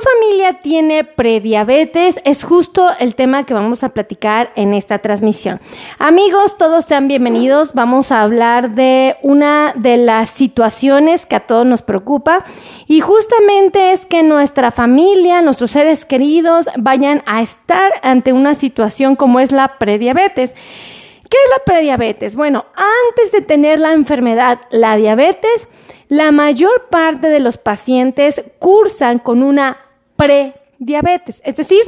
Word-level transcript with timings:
familia 0.00 0.54
tiene 0.62 1.04
prediabetes, 1.04 2.18
es 2.24 2.42
justo 2.42 2.88
el 2.98 3.14
tema 3.14 3.44
que 3.44 3.54
vamos 3.54 3.84
a 3.84 3.90
platicar 3.90 4.50
en 4.56 4.74
esta 4.74 4.98
transmisión. 4.98 5.60
Amigos, 5.98 6.56
todos 6.58 6.84
sean 6.86 7.08
bienvenidos. 7.08 7.74
Vamos 7.74 8.10
a 8.10 8.22
hablar 8.22 8.74
de 8.74 9.16
una 9.22 9.72
de 9.76 9.96
las 9.96 10.30
situaciones 10.30 11.26
que 11.26 11.36
a 11.36 11.46
todos 11.46 11.66
nos 11.66 11.82
preocupa 11.82 12.44
y 12.86 13.00
justamente 13.00 13.92
es 13.92 14.06
que 14.06 14.22
nuestra 14.22 14.70
familia, 14.70 15.42
nuestros 15.42 15.70
seres 15.70 16.04
queridos 16.04 16.68
vayan 16.76 17.22
a 17.26 17.42
estar 17.42 17.92
ante 18.02 18.32
una 18.32 18.54
situación 18.54 19.16
como 19.16 19.40
es 19.40 19.52
la 19.52 19.78
prediabetes. 19.78 20.52
¿Qué 20.52 21.36
es 21.44 21.50
la 21.56 21.64
prediabetes? 21.64 22.34
Bueno, 22.34 22.66
antes 22.74 23.30
de 23.30 23.40
tener 23.40 23.78
la 23.78 23.92
enfermedad, 23.92 24.60
la 24.70 24.96
diabetes, 24.96 25.68
la 26.08 26.32
mayor 26.32 26.88
parte 26.90 27.28
de 27.28 27.38
los 27.38 27.56
pacientes 27.56 28.42
cursan 28.58 29.20
con 29.20 29.44
una 29.44 29.89
prediabetes, 30.20 31.40
es 31.44 31.56
decir, 31.56 31.80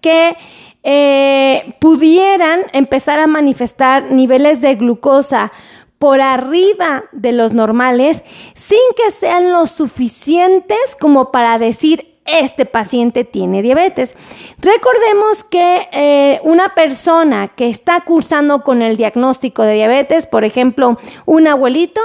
que 0.00 0.36
eh, 0.82 1.76
pudieran 1.80 2.62
empezar 2.72 3.20
a 3.20 3.28
manifestar 3.28 4.10
niveles 4.10 4.60
de 4.60 4.74
glucosa 4.74 5.52
por 5.98 6.20
arriba 6.20 7.04
de 7.12 7.32
los 7.32 7.52
normales 7.52 8.22
sin 8.54 8.78
que 8.96 9.12
sean 9.12 9.52
lo 9.52 9.66
suficientes 9.66 10.96
como 11.00 11.30
para 11.30 11.58
decir 11.58 12.16
este 12.26 12.66
paciente 12.66 13.24
tiene 13.24 13.62
diabetes. 13.62 14.14
Recordemos 14.58 15.44
que 15.44 15.88
eh, 15.92 16.40
una 16.42 16.74
persona 16.74 17.48
que 17.48 17.68
está 17.68 18.00
cursando 18.00 18.64
con 18.64 18.82
el 18.82 18.96
diagnóstico 18.96 19.62
de 19.62 19.74
diabetes, 19.74 20.26
por 20.26 20.44
ejemplo, 20.44 20.98
un 21.24 21.46
abuelito, 21.46 22.00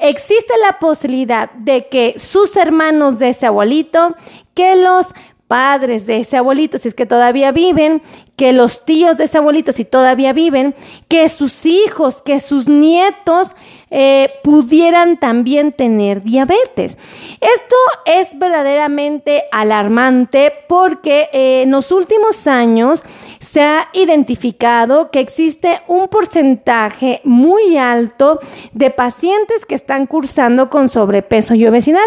existe 0.00 0.52
la 0.66 0.78
posibilidad 0.78 1.50
de 1.52 1.88
que 1.88 2.14
sus 2.18 2.56
hermanos 2.56 3.18
de 3.18 3.28
ese 3.28 3.46
abuelito, 3.46 4.16
que 4.54 4.76
los 4.76 5.08
padres 5.50 6.06
de 6.06 6.18
ese 6.18 6.36
abuelito, 6.36 6.78
si 6.78 6.86
es 6.86 6.94
que 6.94 7.06
todavía 7.06 7.50
viven, 7.50 8.02
que 8.36 8.52
los 8.52 8.84
tíos 8.84 9.18
de 9.18 9.24
ese 9.24 9.38
abuelito, 9.38 9.72
si 9.72 9.84
todavía 9.84 10.32
viven, 10.32 10.76
que 11.08 11.28
sus 11.28 11.66
hijos, 11.66 12.22
que 12.22 12.38
sus 12.38 12.68
nietos 12.68 13.54
eh, 13.90 14.30
pudieran 14.44 15.18
también 15.18 15.72
tener 15.72 16.22
diabetes. 16.22 16.96
Esto 17.40 17.76
es 18.06 18.38
verdaderamente 18.38 19.42
alarmante 19.50 20.52
porque 20.68 21.28
eh, 21.32 21.62
en 21.62 21.72
los 21.72 21.90
últimos 21.90 22.46
años 22.46 23.02
se 23.50 23.62
ha 23.62 23.88
identificado 23.94 25.10
que 25.10 25.18
existe 25.18 25.80
un 25.88 26.06
porcentaje 26.06 27.20
muy 27.24 27.76
alto 27.76 28.38
de 28.72 28.90
pacientes 28.90 29.66
que 29.66 29.74
están 29.74 30.06
cursando 30.06 30.70
con 30.70 30.88
sobrepeso 30.88 31.56
y 31.56 31.66
obesidad. 31.66 32.06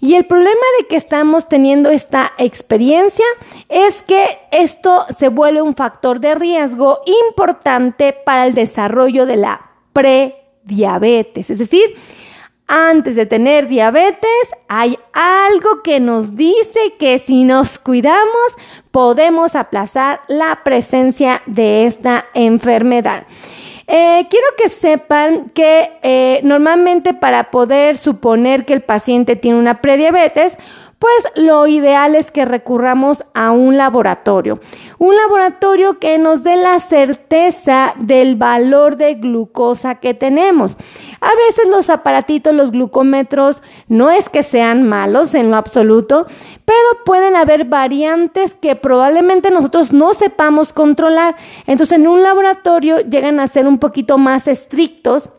Y 0.00 0.14
el 0.14 0.26
problema 0.26 0.60
de 0.80 0.88
que 0.88 0.96
estamos 0.96 1.48
teniendo 1.48 1.90
esta 1.90 2.32
experiencia 2.38 3.24
es 3.68 4.02
que 4.02 4.38
esto 4.50 5.06
se 5.16 5.28
vuelve 5.28 5.62
un 5.62 5.76
factor 5.76 6.18
de 6.18 6.34
riesgo 6.34 7.02
importante 7.36 8.12
para 8.12 8.46
el 8.46 8.54
desarrollo 8.54 9.26
de 9.26 9.36
la 9.36 9.70
pre 9.92 10.42
diabetes. 10.64 11.50
Es 11.50 11.58
decir, 11.58 11.84
antes 12.70 13.16
de 13.16 13.26
tener 13.26 13.66
diabetes 13.66 14.30
hay 14.68 14.96
algo 15.12 15.82
que 15.82 15.98
nos 15.98 16.36
dice 16.36 16.94
que 17.00 17.18
si 17.18 17.42
nos 17.42 17.78
cuidamos 17.78 18.56
podemos 18.92 19.56
aplazar 19.56 20.20
la 20.28 20.60
presencia 20.62 21.42
de 21.46 21.86
esta 21.86 22.26
enfermedad. 22.32 23.24
Eh, 23.88 24.28
quiero 24.30 24.46
que 24.56 24.68
sepan 24.68 25.50
que 25.50 25.90
eh, 26.02 26.40
normalmente 26.44 27.12
para 27.12 27.50
poder 27.50 27.96
suponer 27.96 28.64
que 28.64 28.74
el 28.74 28.82
paciente 28.82 29.34
tiene 29.34 29.58
una 29.58 29.80
prediabetes, 29.80 30.56
pues 31.00 31.24
lo 31.34 31.66
ideal 31.66 32.14
es 32.14 32.30
que 32.30 32.44
recurramos 32.44 33.24
a 33.32 33.52
un 33.52 33.78
laboratorio. 33.78 34.60
Un 34.98 35.16
laboratorio 35.16 35.98
que 35.98 36.18
nos 36.18 36.42
dé 36.42 36.56
la 36.56 36.78
certeza 36.78 37.94
del 37.96 38.36
valor 38.36 38.98
de 38.98 39.14
glucosa 39.14 39.94
que 39.94 40.12
tenemos. 40.12 40.76
A 41.22 41.30
veces 41.34 41.68
los 41.70 41.88
aparatitos, 41.88 42.54
los 42.54 42.70
glucómetros, 42.70 43.62
no 43.88 44.10
es 44.10 44.28
que 44.28 44.42
sean 44.42 44.82
malos 44.82 45.34
en 45.34 45.50
lo 45.50 45.56
absoluto, 45.56 46.26
pero 46.66 47.04
pueden 47.06 47.34
haber 47.34 47.64
variantes 47.64 48.54
que 48.60 48.76
probablemente 48.76 49.50
nosotros 49.50 49.94
no 49.94 50.12
sepamos 50.12 50.74
controlar. 50.74 51.34
Entonces 51.66 51.96
en 51.96 52.08
un 52.08 52.22
laboratorio 52.22 53.00
llegan 53.00 53.40
a 53.40 53.48
ser 53.48 53.66
un 53.66 53.78
poquito 53.78 54.18
más 54.18 54.46
estrictos 54.46 55.30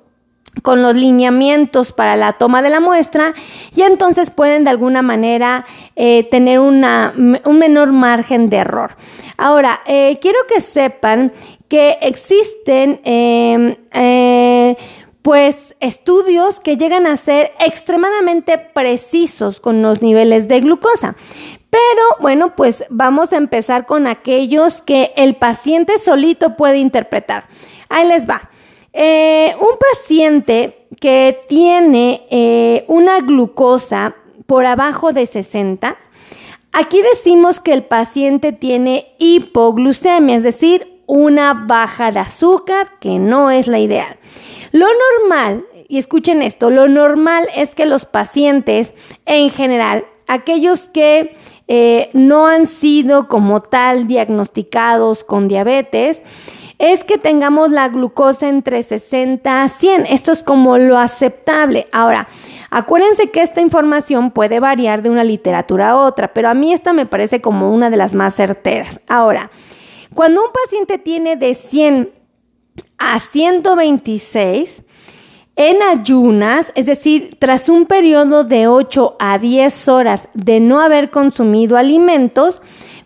con 0.62 0.82
los 0.82 0.96
lineamientos 0.96 1.92
para 1.92 2.16
la 2.16 2.34
toma 2.34 2.62
de 2.62 2.70
la 2.70 2.80
muestra 2.80 3.34
y 3.74 3.82
entonces 3.82 4.30
pueden 4.30 4.64
de 4.64 4.70
alguna 4.70 5.02
manera 5.02 5.66
eh, 5.96 6.28
tener 6.30 6.60
una, 6.60 7.14
un 7.16 7.58
menor 7.58 7.92
margen 7.92 8.50
de 8.50 8.58
error. 8.58 8.96
Ahora, 9.38 9.82
eh, 9.86 10.20
quiero 10.22 10.40
que 10.48 10.60
sepan 10.60 11.32
que 11.68 11.98
existen 12.02 13.00
em, 13.06 13.76
eh, 13.94 14.76
pues 15.22 15.74
estudios 15.80 16.60
que 16.60 16.76
llegan 16.76 17.08
a 17.08 17.16
ser 17.16 17.54
extremadamente 17.60 18.58
precisos 18.58 19.60
con 19.60 19.82
los 19.82 20.02
niveles 20.02 20.48
de 20.48 20.60
glucosa. 20.60 21.16
Pero 21.70 22.04
bueno, 22.20 22.56
pues 22.58 22.84
vamos 22.90 23.32
a 23.32 23.38
empezar 23.38 23.86
con 23.86 24.06
aquellos 24.06 24.82
que 24.82 25.14
el 25.16 25.36
paciente 25.36 25.98
solito 26.00 26.58
puede 26.58 26.80
interpretar. 26.80 27.46
Ahí 27.88 28.06
les 28.08 28.30
va. 28.30 28.50
Eh, 28.94 29.56
un 29.60 29.78
paciente 29.78 30.86
que 31.00 31.40
tiene 31.48 32.24
eh, 32.30 32.84
una 32.88 33.20
glucosa 33.20 34.16
por 34.46 34.66
abajo 34.66 35.14
de 35.14 35.26
60, 35.26 35.98
aquí 36.74 37.02
decimos 37.02 37.62
que 37.62 37.72
el 37.74 37.84
paciente 37.84 38.52
tiene 38.52 39.14
hipoglucemia, 39.18 40.36
es 40.36 40.44
decir, 40.44 41.02
una 41.08 41.54
baja 41.54 42.12
de 42.12 42.20
azúcar 42.20 43.00
que 43.00 43.18
no 43.18 43.50
es 43.50 43.68
la 43.68 43.80
ideal. 43.80 44.18
Lo 44.74 44.88
normal, 45.20 45.66
y 45.88 45.98
escuchen 45.98 46.42
esto, 46.42 46.70
lo 46.70 46.90
normal 46.90 47.48
es 47.56 47.76
que 47.76 47.86
los 47.86 48.06
pacientes 48.06 48.94
en 49.26 49.52
general, 49.52 50.06
aquellos 50.28 50.90
que 50.90 51.38
eh, 51.68 52.10
no 52.12 52.48
han 52.48 52.68
sido 52.68 53.30
como 53.30 53.62
tal 53.62 54.08
diagnosticados 54.08 55.24
con 55.24 55.48
diabetes, 55.48 56.22
es 56.82 57.04
que 57.04 57.20
tengamos 57.20 57.70
la 57.70 57.90
glucosa 57.90 58.50
entre 58.50 58.82
60 58.82 59.62
a 59.62 59.70
100. 59.70 60.08
Esto 60.08 60.32
es 60.32 60.42
como 60.42 60.80
lo 60.80 60.98
aceptable. 60.98 61.88
Ahora, 61.92 62.28
acuérdense 62.72 63.30
que 63.30 63.44
esta 63.44 63.62
información 63.62 64.32
puede 64.32 64.60
variar 64.60 65.04
de 65.04 65.12
una 65.12 65.24
literatura 65.24 65.92
a 65.92 65.98
otra, 65.98 66.34
pero 66.34 66.50
a 66.50 66.56
mí 66.56 66.74
esta 66.74 66.92
me 66.92 67.06
parece 67.06 67.40
como 67.40 67.72
una 67.72 67.92
de 67.92 67.98
las 67.98 68.16
más 68.16 68.34
certeras. 68.34 69.00
Ahora, 69.08 69.52
cuando 70.16 70.42
un 70.42 70.52
paciente 70.52 70.98
tiene 70.98 71.36
de 71.36 71.54
100 71.54 72.10
a 72.98 73.20
126, 73.20 74.84
en 75.56 75.84
ayunas, 75.84 76.72
es 76.74 76.88
decir, 76.88 77.38
tras 77.38 77.70
un 77.70 77.86
periodo 77.86 78.44
de 78.44 78.68
8 78.68 79.18
a 79.20 79.38
10 79.38 79.88
horas 79.88 80.30
de 80.34 80.60
no 80.60 80.82
haber 80.82 81.12
consumido 81.12 81.78
alimentos, 81.78 82.60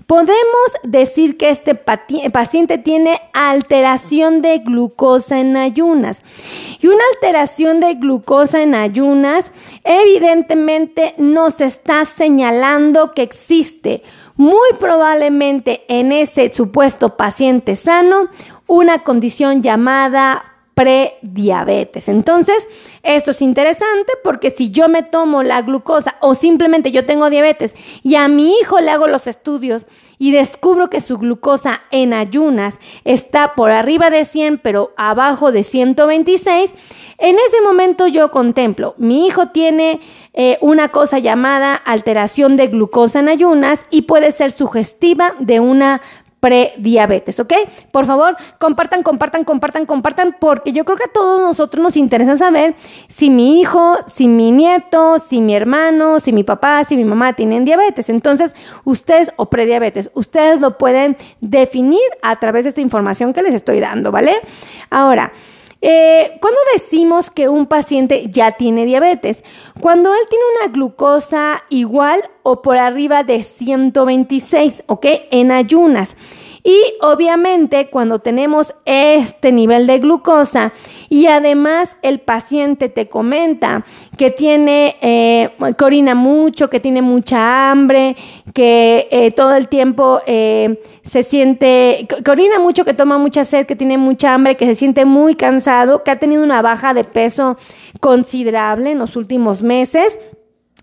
Podemos 0.08 0.72
decir 0.84 1.36
que 1.38 1.50
este 1.50 1.74
paciente 1.74 2.78
tiene 2.78 3.22
alteración 3.34 4.44
de 4.44 4.60
glucosa 4.60 5.40
en 5.40 5.58
ayunas. 5.58 6.22
Y 6.80 6.88
una 6.88 7.04
alteración 7.16 7.80
de 7.80 7.96
glucosa 7.96 8.62
en 8.62 8.76
ayunas 8.76 9.52
evidentemente 9.84 11.16
nos 11.18 11.60
está 11.60 12.06
señalando 12.06 13.14
que 13.14 13.24
existe 13.24 14.04
muy 14.36 14.70
probablemente 14.80 15.86
en 15.88 16.12
ese 16.12 16.54
supuesto 16.54 17.18
paciente 17.18 17.76
sano 17.76 18.30
una 18.68 19.04
condición 19.04 19.64
llamada 19.64 20.55
prediabetes. 20.76 22.10
Entonces, 22.10 22.68
esto 23.02 23.32
es 23.32 23.42
interesante 23.42 24.12
porque 24.24 24.52
si 24.52 24.70
yo 24.70 24.90
me 24.90 25.04
tomo 25.04 25.42
la 25.42 25.62
glucosa 25.62 26.16
o 26.20 26.36
simplemente 26.36 26.92
yo 26.92 27.06
tengo 27.06 27.30
diabetes 27.30 27.74
y 28.04 28.16
a 28.16 28.28
mi 28.28 28.60
hijo 28.60 28.80
le 28.82 28.92
hago 28.92 29.08
los 29.08 29.26
estudios 29.26 29.88
y 30.20 30.32
descubro 30.32 30.90
que 30.90 31.02
su 31.02 31.18
glucosa 31.18 31.82
en 31.92 32.14
ayunas 32.14 32.76
está 33.06 33.54
por 33.56 33.72
arriba 33.72 34.10
de 34.10 34.26
100 34.26 34.60
pero 34.60 34.94
abajo 34.98 35.54
de 35.54 35.64
126, 35.64 36.74
en 37.18 37.36
ese 37.48 37.62
momento 37.62 38.08
yo 38.08 38.30
contemplo, 38.32 38.96
mi 38.98 39.26
hijo 39.26 39.48
tiene 39.48 40.02
eh, 40.34 40.58
una 40.60 40.90
cosa 40.90 41.20
llamada 41.20 41.74
alteración 41.76 42.58
de 42.58 42.68
glucosa 42.68 43.20
en 43.20 43.30
ayunas 43.30 43.86
y 43.90 44.02
puede 44.04 44.34
ser 44.34 44.52
sugestiva 44.52 45.36
de 45.40 45.62
una 45.62 46.02
prediabetes, 46.46 47.40
¿ok? 47.40 47.54
Por 47.90 48.06
favor, 48.06 48.38
compartan, 48.60 49.02
compartan, 49.02 49.44
compartan, 49.46 49.88
compartan, 49.88 50.36
porque 50.40 50.74
yo 50.74 50.86
creo 50.86 50.96
que 50.96 51.06
a 51.06 51.12
todos 51.12 51.42
nosotros 51.42 51.82
nos 51.82 51.98
interesa 51.98 52.36
saber 52.36 52.76
si 53.08 53.32
mi 53.32 53.60
hijo, 53.60 53.98
si 54.06 54.28
mi 54.28 54.52
nieto, 54.52 55.18
si 55.18 55.42
mi 55.42 55.56
hermano, 55.56 56.20
si 56.20 56.32
mi 56.34 56.44
papá, 56.44 56.84
si 56.84 56.98
mi 56.98 57.04
mamá 57.04 57.34
tienen 57.34 57.66
diabetes. 57.66 58.10
Entonces, 58.10 58.54
ustedes 58.84 59.32
o 59.38 59.50
prediabetes, 59.50 60.12
ustedes 60.14 60.62
lo 60.62 60.78
pueden 60.78 61.18
definir 61.42 62.06
a 62.22 62.36
través 62.36 62.66
de 62.66 62.70
esta 62.70 62.82
información 62.82 63.34
que 63.34 63.42
les 63.42 63.56
estoy 63.56 63.80
dando, 63.80 64.12
¿vale? 64.12 64.36
Ahora, 64.92 65.34
Eh, 65.88 66.40
¿Cuándo 66.42 66.60
decimos 66.74 67.30
que 67.30 67.48
un 67.48 67.68
paciente 67.68 68.26
ya 68.32 68.54
tiene 68.54 68.86
diabetes? 68.86 69.44
Cuando 69.82 70.16
él 70.16 70.22
tiene 70.28 70.44
una 70.58 70.74
glucosa 70.74 71.64
igual 71.70 72.28
o 72.42 72.64
por 72.64 72.80
arriba 72.80 73.22
de 73.22 73.44
126, 73.44 74.82
¿ok? 74.88 75.06
En 75.30 75.52
ayunas. 75.52 76.16
Y 76.68 76.96
obviamente 77.02 77.92
cuando 77.92 78.18
tenemos 78.18 78.74
este 78.86 79.52
nivel 79.52 79.86
de 79.86 80.00
glucosa 80.00 80.74
y 81.10 81.28
además 81.28 81.96
el 82.02 82.20
paciente 82.20 82.90
te 82.90 83.08
comenta 83.08 83.86
que 84.18 84.32
tiene, 84.32 84.96
eh, 85.00 85.52
que 85.78 85.86
orina 85.86 86.16
mucho, 86.16 86.72
que 86.72 86.80
tiene 86.80 87.04
mucha 87.04 87.70
hambre, 87.70 88.16
que 88.56 89.08
eh, 89.12 89.30
todo 89.30 89.54
el 89.54 89.68
tiempo 89.68 90.22
eh, 90.26 90.82
se 91.04 91.22
siente, 91.22 92.08
que 92.08 92.32
orina 92.32 92.58
mucho, 92.58 92.84
que 92.84 92.96
toma 92.96 93.20
mucha 93.20 93.46
sed, 93.46 93.68
que 93.68 93.76
tiene 93.76 94.00
mucha 94.00 94.34
hambre, 94.34 94.58
que 94.58 94.66
se 94.66 94.74
siente 94.74 95.06
muy 95.06 95.36
cansado, 95.36 96.02
que 96.02 96.10
ha 96.10 96.18
tenido 96.18 96.44
una 96.44 96.64
baja 96.64 96.96
de 96.96 97.04
peso 97.04 97.58
considerable 98.00 98.90
en 98.90 98.98
los 98.98 99.16
últimos 99.16 99.62
meses 99.62 100.18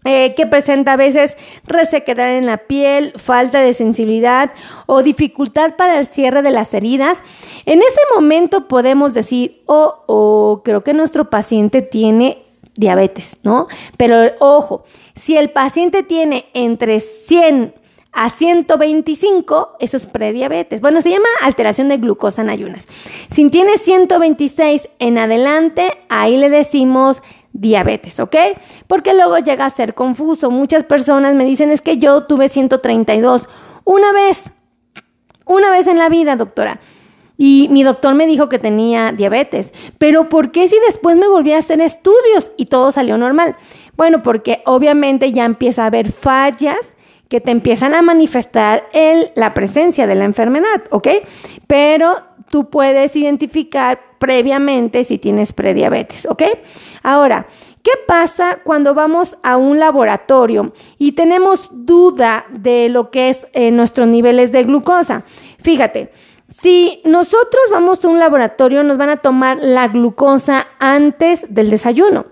eh, 0.05 0.35
que 0.35 0.47
presenta 0.47 0.95
a 0.95 0.97
veces 0.97 1.37
resequedad 1.65 2.37
en 2.37 2.47
la 2.47 2.59
piel, 2.59 3.13
falta 3.17 3.61
de 3.61 3.73
sensibilidad 3.75 4.53
o 4.87 5.03
dificultad 5.03 5.77
para 5.77 5.99
el 5.99 6.07
cierre 6.07 6.43
de 6.43 6.51
las 6.51 6.75
heridas, 6.75 7.19
en 7.67 7.81
ese 7.81 8.01
momento 8.15 8.69
podemos 8.69 9.15
decir, 9.15 9.63
oh, 9.67 10.05
oh, 10.07 10.63
creo 10.65 10.83
que 10.83 10.95
nuestro 10.95 11.31
paciente 11.31 11.83
tiene 11.83 12.43
diabetes, 12.75 13.37
¿no? 13.43 13.69
Pero 13.97 14.17
ojo, 14.41 14.85
si 15.15 15.37
el 15.37 15.51
paciente 15.51 16.03
tiene 16.03 16.47
entre 16.55 17.01
100 17.01 17.75
a 18.13 18.29
125, 18.29 19.77
eso 19.81 19.97
es 19.97 20.07
prediabetes. 20.07 20.81
Bueno, 20.81 21.01
se 21.01 21.11
llama 21.11 21.29
alteración 21.41 21.89
de 21.89 21.97
glucosa 21.97 22.43
en 22.43 22.51
ayunas. 22.51 22.87
Si 23.31 23.49
tiene 23.49 23.79
126 23.79 24.89
en 24.99 25.19
adelante, 25.19 25.99
ahí 26.09 26.37
le 26.37 26.51
decimos 26.51 27.23
diabetes, 27.53 28.21
¿ok? 28.21 28.37
Porque 28.87 29.15
luego 29.15 29.39
llega 29.39 29.67
a 29.67 29.71
ser 29.71 29.95
confuso. 29.95 30.51
Muchas 30.51 30.85
personas 30.85 31.35
me 31.35 31.45
dicen, 31.45 31.71
es 31.71 31.81
que 31.81 31.99
yo 31.99 32.25
tuve 32.25 32.49
132 32.49 33.49
una 33.85 34.13
vez, 34.13 34.51
una 35.47 35.71
vez 35.71 35.87
en 35.87 35.99
la 35.99 36.09
vida, 36.09 36.37
doctora. 36.37 36.81
Y 37.37 37.69
mi 37.71 37.83
doctor 37.83 38.15
me 38.15 38.27
dijo 38.27 38.49
que 38.49 38.59
tenía 38.59 39.13
diabetes. 39.13 39.73
Pero 39.99 40.29
¿por 40.29 40.53
qué 40.53 40.69
si 40.69 40.77
después 40.87 41.17
me 41.17 41.29
volví 41.29 41.53
a 41.53 41.59
hacer 41.59 41.81
estudios 41.81 42.51
y 42.57 42.67
todo 42.67 42.93
salió 42.93 43.19
normal? 43.19 43.57
Bueno, 43.97 44.23
porque 44.23 44.63
obviamente 44.65 45.33
ya 45.33 45.45
empieza 45.45 45.83
a 45.83 45.87
haber 45.87 46.13
fallas 46.13 46.95
que 47.29 47.41
te 47.41 47.51
empiezan 47.51 47.95
a 47.95 48.03
manifestar 48.03 48.85
el, 48.93 49.33
la 49.35 49.55
presencia 49.55 50.07
de 50.07 50.15
la 50.15 50.25
enfermedad, 50.25 50.83
¿ok? 50.91 51.09
Pero 51.67 52.17
tú 52.53 52.69
puedes 52.69 53.17
identificar 53.17 53.99
previamente 54.19 55.05
si 55.05 55.17
tienes 55.17 55.55
prediabetes, 55.55 56.27
¿ok? 56.27 56.43
Ahora, 57.03 57.47
¿qué 57.83 57.93
pasa 58.07 58.59
cuando 58.63 58.93
vamos 58.93 59.39
a 59.43 59.57
un 59.57 59.79
laboratorio 59.79 60.75
y 60.99 61.13
tenemos 61.13 61.71
duda 61.73 62.45
de 62.51 62.91
lo 62.91 63.11
que 63.11 63.31
es 63.31 63.47
eh, 63.55 63.71
nuestros 63.71 64.07
niveles 64.07 64.53
de 64.53 64.65
glucosa? 64.65 65.25
Fíjate, 65.61 66.13
si 66.61 67.01
nosotros 67.07 67.63
vamos 67.71 68.05
a 68.05 68.09
un 68.09 68.19
laboratorio, 68.19 68.83
nos 68.83 68.99
van 68.99 69.09
a 69.09 69.17
tomar 69.17 69.57
la 69.63 69.89
glucosa 69.89 70.67
antes 70.79 71.47
del 71.49 71.71
desayuno. 71.71 72.27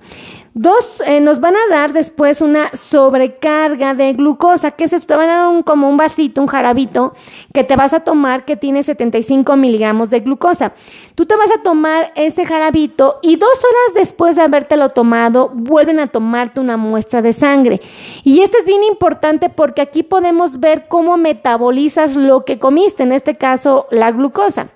Dos, 0.63 1.01
eh, 1.07 1.21
nos 1.23 1.41
van 1.41 1.57
a 1.57 1.71
dar 1.71 1.95
después 1.95 2.43
una 2.43 2.69
sobrecarga 2.77 3.95
de 3.95 4.13
glucosa, 4.13 4.73
que 4.73 4.85
es 4.85 4.93
esto, 4.93 5.17
van 5.17 5.31
a 5.31 5.37
dar 5.37 5.49
un, 5.49 5.63
como 5.63 5.89
un 5.89 5.97
vasito, 5.97 6.43
un 6.43 6.49
jarabito, 6.49 7.15
que 7.55 7.65
te 7.65 7.77
vas 7.77 7.95
a 7.95 8.01
tomar 8.01 8.45
que 8.45 8.59
tiene 8.59 8.83
75 8.83 9.57
miligramos 9.57 10.11
de 10.11 10.21
glucosa. 10.21 10.75
Tú 11.15 11.25
te 11.25 11.35
vas 11.35 11.51
a 11.51 11.63
tomar 11.63 12.13
ese 12.15 12.45
jarabito 12.45 13.21
y 13.23 13.37
dos 13.37 13.49
horas 13.49 13.95
después 13.95 14.37
de 14.37 14.43
habértelo 14.43 14.91
tomado, 14.91 15.51
vuelven 15.55 15.99
a 15.99 16.09
tomarte 16.09 16.61
una 16.61 16.77
muestra 16.77 17.23
de 17.23 17.33
sangre. 17.33 17.81
Y 18.23 18.43
esto 18.43 18.59
es 18.59 18.67
bien 18.67 18.85
importante 18.85 19.49
porque 19.49 19.81
aquí 19.81 20.03
podemos 20.03 20.61
ver 20.61 20.89
cómo 20.89 21.17
metabolizas 21.17 22.17
lo 22.17 22.45
que 22.45 22.59
comiste, 22.59 23.03
en 23.03 23.13
este 23.13 23.35
caso 23.35 23.87
la 23.91 24.11
glucosa. 24.11 24.69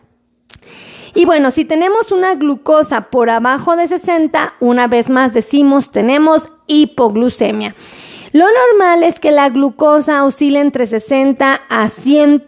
Y 1.15 1.27
bueno, 1.27 1.53
si 1.53 1.65
tenemos 1.65 2.11
una 2.11 2.35
glucosa 2.35 3.03
por 3.03 3.31
abajo 3.31 3.77
de 3.77 3.87
60, 3.87 4.55
una 4.61 4.89
vez 4.89 5.09
más 5.09 5.33
decimos 5.33 5.93
tenemos 5.93 6.51
hipoglucemia. 6.67 7.77
Lo 8.33 8.47
normal 8.47 9.05
es 9.05 9.21
que 9.21 9.31
la 9.31 9.49
glucosa 9.49 10.25
oscile 10.25 10.59
entre 10.59 10.89
60 10.89 11.61
a 11.69 11.89
100, 11.89 12.45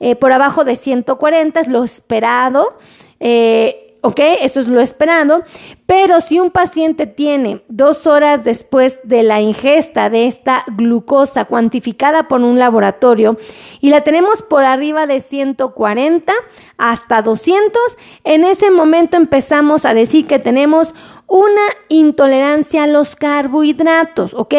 eh, 0.00 0.16
por 0.16 0.32
abajo 0.32 0.64
de 0.64 0.74
140, 0.74 1.60
es 1.60 1.68
lo 1.68 1.84
esperado. 1.84 2.76
Eh, 3.20 3.81
¿ok? 4.02 4.20
Eso 4.40 4.60
es 4.60 4.68
lo 4.68 4.80
esperado. 4.80 5.42
Pero 5.86 6.20
si 6.20 6.38
un 6.38 6.50
paciente 6.50 7.06
tiene 7.06 7.64
dos 7.68 8.06
horas 8.06 8.44
después 8.44 8.98
de 9.04 9.22
la 9.22 9.40
ingesta 9.40 10.10
de 10.10 10.26
esta 10.26 10.64
glucosa 10.76 11.46
cuantificada 11.46 12.28
por 12.28 12.40
un 12.40 12.58
laboratorio 12.58 13.38
y 13.80 13.90
la 13.90 14.02
tenemos 14.02 14.42
por 14.42 14.64
arriba 14.64 15.06
de 15.06 15.20
140 15.20 16.32
hasta 16.76 17.22
200, 17.22 17.80
en 18.24 18.44
ese 18.44 18.70
momento 18.70 19.16
empezamos 19.16 19.84
a 19.84 19.94
decir 19.94 20.26
que 20.26 20.38
tenemos 20.38 20.94
una 21.26 21.62
intolerancia 21.88 22.82
a 22.82 22.86
los 22.86 23.16
carbohidratos, 23.16 24.34
¿ok? 24.34 24.54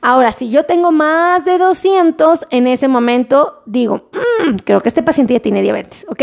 Ahora, 0.00 0.32
si 0.32 0.48
yo 0.48 0.64
tengo 0.64 0.90
más 0.90 1.44
de 1.44 1.58
200, 1.58 2.46
en 2.50 2.66
ese 2.66 2.88
momento 2.88 3.62
digo, 3.66 4.08
mm, 4.12 4.56
creo 4.64 4.80
que 4.80 4.88
este 4.88 5.02
paciente 5.02 5.34
ya 5.34 5.40
tiene 5.40 5.60
diabetes, 5.60 6.06
¿ok? 6.08 6.22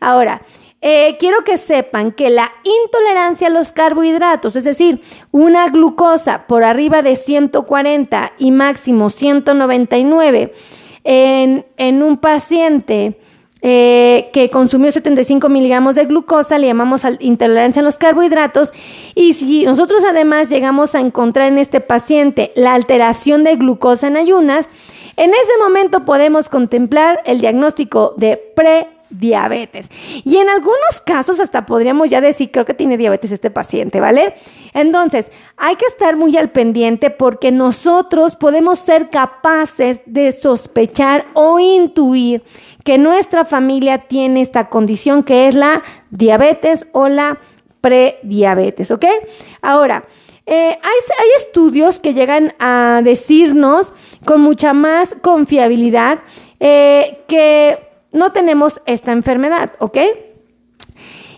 Ahora, 0.00 0.40
eh, 0.80 1.16
quiero 1.18 1.42
que 1.44 1.56
sepan 1.56 2.12
que 2.12 2.30
la 2.30 2.52
intolerancia 2.84 3.48
a 3.48 3.50
los 3.50 3.72
carbohidratos, 3.72 4.54
es 4.54 4.64
decir, 4.64 5.02
una 5.32 5.68
glucosa 5.70 6.46
por 6.46 6.62
arriba 6.62 7.02
de 7.02 7.16
140 7.16 8.32
y 8.38 8.52
máximo 8.52 9.10
199 9.10 10.52
en, 11.04 11.66
en 11.76 12.02
un 12.02 12.18
paciente 12.18 13.18
eh, 13.60 14.30
que 14.32 14.50
consumió 14.50 14.92
75 14.92 15.48
miligramos 15.48 15.96
de 15.96 16.04
glucosa, 16.04 16.58
le 16.58 16.68
llamamos 16.68 17.02
intolerancia 17.18 17.82
a 17.82 17.84
los 17.84 17.98
carbohidratos, 17.98 18.72
y 19.16 19.32
si 19.32 19.64
nosotros 19.64 20.04
además 20.08 20.48
llegamos 20.48 20.94
a 20.94 21.00
encontrar 21.00 21.48
en 21.48 21.58
este 21.58 21.80
paciente 21.80 22.52
la 22.54 22.74
alteración 22.74 23.42
de 23.42 23.56
glucosa 23.56 24.06
en 24.06 24.16
ayunas, 24.16 24.68
en 25.16 25.30
ese 25.30 25.58
momento 25.60 26.04
podemos 26.04 26.48
contemplar 26.48 27.20
el 27.24 27.40
diagnóstico 27.40 28.14
de 28.16 28.36
pre 28.36 28.86
diabetes. 29.10 29.88
Y 30.24 30.36
en 30.36 30.48
algunos 30.48 31.00
casos 31.04 31.40
hasta 31.40 31.66
podríamos 31.66 32.10
ya 32.10 32.20
decir, 32.20 32.50
creo 32.50 32.64
que 32.64 32.74
tiene 32.74 32.96
diabetes 32.96 33.32
este 33.32 33.50
paciente, 33.50 34.00
¿vale? 34.00 34.34
Entonces, 34.74 35.30
hay 35.56 35.76
que 35.76 35.86
estar 35.86 36.16
muy 36.16 36.36
al 36.36 36.50
pendiente 36.50 37.10
porque 37.10 37.52
nosotros 37.52 38.36
podemos 38.36 38.78
ser 38.78 39.10
capaces 39.10 40.02
de 40.06 40.32
sospechar 40.32 41.26
o 41.34 41.58
intuir 41.58 42.42
que 42.84 42.98
nuestra 42.98 43.44
familia 43.44 43.98
tiene 43.98 44.40
esta 44.40 44.68
condición 44.68 45.22
que 45.22 45.48
es 45.48 45.54
la 45.54 45.82
diabetes 46.10 46.86
o 46.92 47.08
la 47.08 47.38
prediabetes, 47.80 48.90
¿ok? 48.90 49.04
Ahora, 49.62 50.04
eh, 50.46 50.70
hay, 50.70 50.98
hay, 51.18 51.28
estudios 51.36 52.00
que 52.00 52.14
llegan 52.14 52.54
a 52.58 53.02
decirnos 53.04 53.92
con 54.24 54.40
mucha 54.40 54.72
más 54.72 55.14
confiabilidad 55.20 56.20
eh, 56.58 57.18
que 57.28 57.87
no 58.12 58.32
tenemos 58.32 58.80
esta 58.86 59.12
enfermedad, 59.12 59.72
¿ok? 59.78 59.98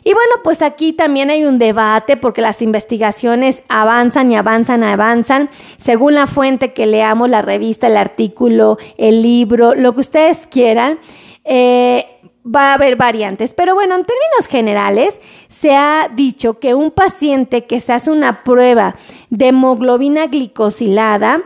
Y 0.03 0.15
bueno, 0.15 0.33
pues 0.43 0.63
aquí 0.63 0.93
también 0.93 1.31
hay 1.31 1.45
un 1.45 1.59
debate 1.59 2.17
porque 2.17 2.41
las 2.41 2.63
investigaciones 2.63 3.63
avanzan 3.69 4.33
y 4.33 4.37
avanzan 4.37 4.83
y 4.83 4.87
avanzan. 4.87 5.51
Según 5.79 6.15
la 6.15 6.27
fuente 6.27 6.73
que 6.73 6.87
leamos, 6.87 7.29
la 7.29 7.43
revista, 7.43 7.87
el 7.87 7.97
artículo, 7.97 8.79
el 8.97 9.23
libro, 9.23 9.75
lo 9.75 9.95
que 9.95 10.01
ustedes 10.01 10.47
quieran, 10.47 10.99
eh, 11.45 12.07
va 12.45 12.71
a 12.71 12.75
haber 12.75 12.97
variantes. 12.97 13.53
Pero 13.53 13.75
bueno, 13.75 13.95
en 13.95 14.05
términos 14.05 14.47
generales, 14.49 15.21
se 15.49 15.77
ha 15.77 16.11
dicho 16.15 16.59
que 16.59 16.75
un 16.75 16.91
paciente 16.91 17.67
que 17.67 17.81
se 17.81 17.93
hace 17.93 18.11
una 18.11 18.43
prueba 18.43 18.97
de 19.29 19.49
hemoglobina 19.49 20.29
glicosilada, 20.29 21.43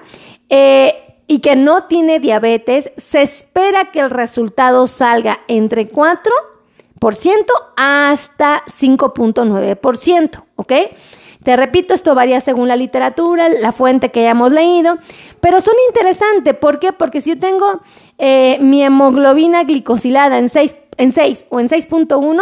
eh, 0.49 1.03
y 1.26 1.40
que 1.40 1.57
no 1.57 1.85
tiene 1.85 2.21
diabetes, 2.21 2.90
se 2.97 3.23
espera 3.23 3.90
que 3.90 4.00
el 4.00 4.11
resultado 4.11 4.87
salga 4.87 5.40
entre 5.49 5.90
4% 5.90 6.31
hasta 7.76 8.62
5.9%, 8.66 10.45
¿ok? 10.57 10.73
Te 11.43 11.57
repito, 11.57 11.93
esto 11.93 12.14
varía 12.14 12.40
según 12.40 12.69
la 12.69 12.76
literatura, 12.76 13.50
la 13.50 13.73
fuente 13.73 14.11
que 14.11 14.21
hayamos 14.21 14.50
leído, 14.50 14.97
pero 15.40 15.61
son 15.61 15.75
interesantes. 15.88 16.57
¿Por 16.57 16.78
qué? 16.78 16.93
Porque 16.93 17.21
si 17.21 17.35
yo 17.35 17.38
tengo 17.38 17.83
eh, 18.16 18.59
mi 18.61 18.83
hemoglobina 18.83 19.64
glicosilada 19.64 20.38
en 20.38 20.49
6, 20.49 20.75
en 20.97 21.12
6 21.12 21.45
o 21.50 21.61
en 21.61 21.69
6.1, 21.69 22.40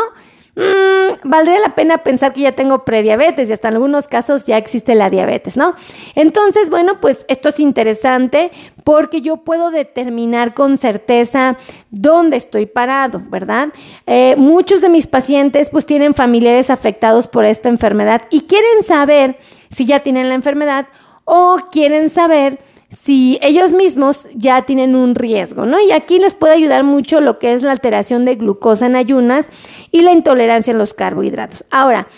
mmm, 0.54 0.92
valdría 1.24 1.60
la 1.60 1.74
pena 1.74 1.98
pensar 1.98 2.32
que 2.32 2.42
ya 2.42 2.52
tengo 2.52 2.84
prediabetes 2.84 3.48
y 3.48 3.52
hasta 3.52 3.68
en 3.68 3.74
algunos 3.74 4.08
casos 4.08 4.46
ya 4.46 4.58
existe 4.58 4.94
la 4.94 5.10
diabetes, 5.10 5.56
¿no? 5.56 5.74
Entonces, 6.14 6.70
bueno, 6.70 7.00
pues 7.00 7.24
esto 7.28 7.48
es 7.48 7.60
interesante 7.60 8.50
porque 8.84 9.20
yo 9.20 9.38
puedo 9.38 9.70
determinar 9.70 10.54
con 10.54 10.76
certeza 10.76 11.56
dónde 11.90 12.36
estoy 12.36 12.66
parado, 12.66 13.22
¿verdad? 13.28 13.68
Eh, 14.06 14.34
muchos 14.36 14.80
de 14.80 14.88
mis 14.88 15.06
pacientes 15.06 15.70
pues 15.70 15.86
tienen 15.86 16.14
familiares 16.14 16.70
afectados 16.70 17.28
por 17.28 17.44
esta 17.44 17.68
enfermedad 17.68 18.22
y 18.30 18.42
quieren 18.42 18.82
saber 18.84 19.38
si 19.70 19.86
ya 19.86 20.00
tienen 20.00 20.28
la 20.28 20.34
enfermedad 20.34 20.86
o 21.24 21.56
quieren 21.70 22.10
saber 22.10 22.58
si 22.96 23.38
ellos 23.42 23.72
mismos 23.72 24.28
ya 24.34 24.62
tienen 24.62 24.94
un 24.94 25.14
riesgo, 25.14 25.64
¿no? 25.64 25.80
Y 25.80 25.92
aquí 25.92 26.18
les 26.18 26.34
puede 26.34 26.54
ayudar 26.54 26.84
mucho 26.84 27.20
lo 27.20 27.38
que 27.38 27.54
es 27.54 27.62
la 27.62 27.72
alteración 27.72 28.24
de 28.24 28.36
glucosa 28.36 28.86
en 28.86 28.96
ayunas 28.96 29.48
y 29.90 30.02
la 30.02 30.12
intolerancia 30.12 30.74
a 30.74 30.76
los 30.76 30.94
carbohidratos. 30.94 31.64
Ahora, 31.70 32.08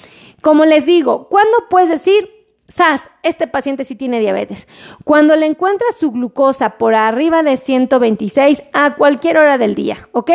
como 0.40 0.64
les 0.64 0.84
digo, 0.84 1.28
¿cuándo 1.28 1.56
puedes 1.70 1.88
decir, 1.88 2.28
SAS, 2.68 3.02
este 3.22 3.46
paciente 3.46 3.84
sí 3.84 3.94
tiene 3.94 4.20
diabetes? 4.20 4.66
Cuando 5.04 5.36
le 5.36 5.46
encuentras 5.46 5.96
su 5.96 6.10
glucosa 6.10 6.70
por 6.76 6.94
arriba 6.94 7.42
de 7.42 7.56
126 7.56 8.62
a 8.72 8.96
cualquier 8.96 9.38
hora 9.38 9.58
del 9.58 9.74
día, 9.74 10.08
¿ok? 10.12 10.32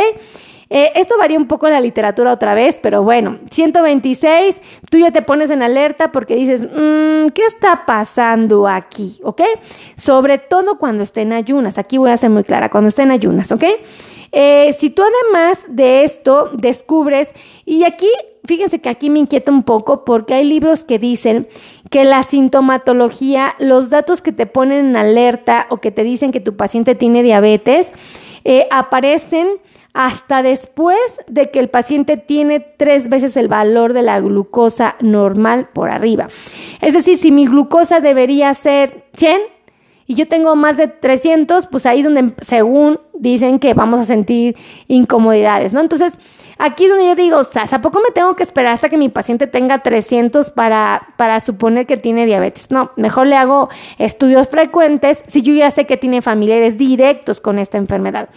Eh, 0.69 0.91
esto 0.95 1.17
varía 1.17 1.37
un 1.37 1.47
poco 1.47 1.65
en 1.67 1.73
la 1.73 1.81
literatura 1.81 2.31
otra 2.31 2.53
vez, 2.53 2.77
pero 2.81 3.01
bueno, 3.01 3.39
126, 3.49 4.55
tú 4.89 4.99
ya 4.99 5.11
te 5.11 5.23
pones 5.23 5.49
en 5.49 5.63
alerta 5.63 6.11
porque 6.11 6.35
dices, 6.35 6.63
mmm, 6.63 7.29
¿qué 7.33 7.45
está 7.47 7.85
pasando 7.87 8.67
aquí? 8.67 9.19
¿Ok? 9.23 9.41
Sobre 9.97 10.37
todo 10.37 10.77
cuando 10.77 11.03
esté 11.03 11.21
en 11.21 11.33
ayunas, 11.33 11.79
aquí 11.79 11.97
voy 11.97 12.11
a 12.11 12.17
ser 12.17 12.29
muy 12.29 12.43
clara, 12.43 12.69
cuando 12.69 12.89
esté 12.89 13.01
en 13.01 13.11
ayunas, 13.11 13.51
¿ok? 13.51 13.63
Eh, 14.31 14.75
si 14.79 14.91
tú 14.91 15.01
además 15.01 15.57
de 15.67 16.03
esto 16.03 16.51
descubres, 16.53 17.29
y 17.65 17.83
aquí, 17.83 18.09
fíjense 18.45 18.79
que 18.79 18.89
aquí 18.89 19.09
me 19.09 19.17
inquieta 19.17 19.51
un 19.51 19.63
poco 19.63 20.05
porque 20.05 20.35
hay 20.35 20.45
libros 20.45 20.83
que 20.83 20.99
dicen 20.99 21.47
que 21.89 22.03
la 22.03 22.21
sintomatología, 22.21 23.55
los 23.57 23.89
datos 23.89 24.21
que 24.21 24.31
te 24.31 24.45
ponen 24.45 24.89
en 24.89 24.95
alerta 24.95 25.65
o 25.69 25.77
que 25.77 25.89
te 25.89 26.03
dicen 26.03 26.31
que 26.31 26.39
tu 26.39 26.55
paciente 26.55 26.93
tiene 26.93 27.23
diabetes, 27.23 27.91
eh, 28.43 28.67
aparecen 28.71 29.47
hasta 29.99 30.41
después 30.43 30.97
de 31.27 31.51
que 31.51 31.59
el 31.59 31.67
paciente 31.67 32.15
tiene 32.15 32.61
tres 32.61 33.09
veces 33.09 33.35
el 33.35 33.49
valor 33.49 33.91
de 33.91 34.01
la 34.01 34.21
glucosa 34.21 34.95
normal 35.01 35.67
por 35.73 35.89
arriba. 35.89 36.27
Es 36.79 36.93
decir, 36.93 37.17
si 37.17 37.33
mi 37.33 37.45
glucosa 37.45 37.99
debería 37.99 38.53
ser 38.53 39.03
100 39.17 39.41
y 40.09 40.15
yo 40.15 40.27
tengo 40.27 40.55
más 40.55 40.75
de 40.75 40.87
300, 40.87 41.67
pues 41.67 41.85
ahí 41.85 41.99
es 41.99 42.03
donde 42.03 42.33
según 42.41 42.99
dicen 43.13 43.59
que 43.59 43.75
vamos 43.75 43.99
a 43.99 44.05
sentir 44.05 44.57
incomodidades, 44.87 45.71
¿no? 45.71 45.81
Entonces, 45.81 46.17
Aquí 46.61 46.83
es 46.83 46.89
donde 46.89 47.05
yo 47.05 47.15
digo, 47.15 47.37
¿a 47.37 47.81
poco 47.81 48.01
me 48.01 48.11
tengo 48.11 48.35
que 48.35 48.43
esperar 48.43 48.73
hasta 48.73 48.89
que 48.89 48.97
mi 48.97 49.07
paciente 49.07 49.47
tenga 49.47 49.79
300 49.79 50.49
para, 50.49 51.13
para 51.15 51.39
suponer 51.39 51.85
que 51.87 51.95
tiene 51.95 52.25
diabetes? 52.25 52.69
No, 52.69 52.91
mejor 52.97 53.27
le 53.27 53.37
hago 53.37 53.69
estudios 53.97 54.49
frecuentes 54.49 55.23
si 55.27 55.41
yo 55.41 55.53
ya 55.53 55.71
sé 55.71 55.87
que 55.87 55.95
tiene 55.95 56.21
familiares 56.21 56.77
directos 56.77 57.39
con 57.39 57.59
esta 57.59 57.77
enfermedad. 57.77 58.27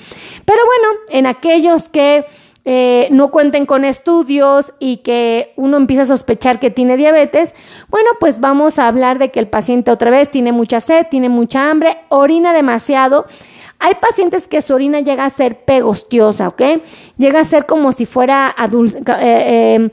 Pero 0.45 0.61
bueno, 0.65 1.01
en 1.09 1.27
aquellos 1.27 1.89
que 1.89 2.25
eh, 2.65 3.09
no 3.11 3.31
cuenten 3.31 3.67
con 3.67 3.85
estudios 3.85 4.73
y 4.79 4.99
que 4.99 5.53
uno 5.57 5.77
empieza 5.77 6.03
a 6.03 6.07
sospechar 6.07 6.61
que 6.61 6.71
tiene 6.71 6.97
diabetes, 6.97 7.55
bueno, 7.89 8.11
pues 8.21 8.41
vamos 8.41 8.79
a 8.79 8.89
hablar 8.89 9.19
de 9.19 9.31
que 9.31 9.41
el 9.41 9.49
paciente 9.49 9.91
otra 9.91 10.11
vez 10.11 10.31
tiene 10.31 10.53
mucha 10.53 10.81
sed, 10.81 11.07
tiene 11.11 11.29
mucha 11.29 11.71
hambre, 11.71 11.99
orina 12.09 12.53
demasiado 12.53 13.27
hay 13.85 13.97
pacientes 13.97 14.47
que 14.47 14.63
su 14.63 14.75
orina 14.75 15.01
llega 15.01 15.25
a 15.25 15.31
ser 15.31 15.65
pegostiosa, 15.65 16.47
¿ok? 16.47 16.63
Llega 17.19 17.41
a 17.41 17.45
ser 17.45 17.67
como 17.67 17.91
si 17.91 18.07
fuera 18.07 18.55
eh, 18.57 19.11
eh, 19.19 19.91